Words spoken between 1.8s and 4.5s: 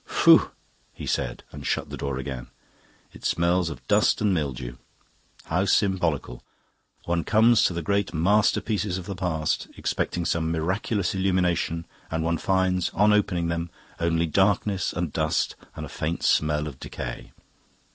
the door again. "It smells of dust and